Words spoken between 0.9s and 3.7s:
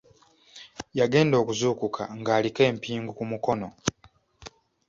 Yagenda okuzuukuka ng'aliko empingu ku mukono.